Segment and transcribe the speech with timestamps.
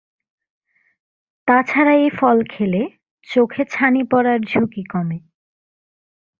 [1.47, 2.81] তা ছাড়া এ ফল খেলে
[3.29, 5.17] চোখে ছানি পড়ার ঝুঁকি কমে।